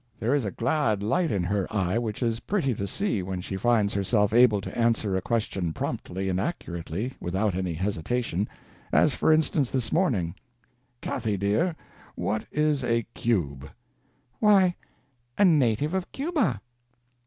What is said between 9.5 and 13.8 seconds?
this morning: "Cathy dear, what is a cube?"